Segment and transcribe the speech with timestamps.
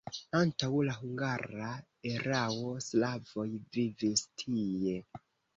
[0.37, 1.67] Antaŭ la hungara
[2.13, 4.99] erao slavoj vivis tie.